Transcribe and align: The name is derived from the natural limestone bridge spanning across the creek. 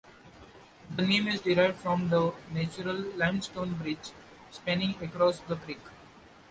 The 0.95 1.05
name 1.05 1.27
is 1.27 1.41
derived 1.41 1.77
from 1.77 2.09
the 2.09 2.33
natural 2.51 2.95
limestone 3.17 3.75
bridge 3.75 4.09
spanning 4.49 4.95
across 4.99 5.41
the 5.41 5.57
creek. 5.57 5.79